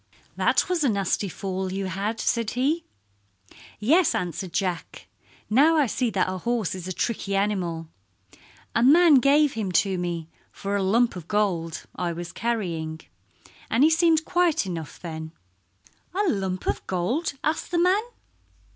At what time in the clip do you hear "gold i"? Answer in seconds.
11.27-12.13